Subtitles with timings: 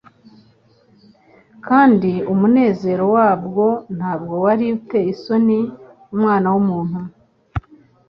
[1.67, 3.65] kandi umunezero wabwo
[3.97, 5.59] ntabwo wari uteye isoni
[6.15, 6.99] Umwana w’umuntu